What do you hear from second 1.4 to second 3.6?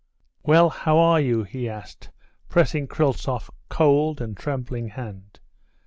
he asked, pressing Kryltzoff's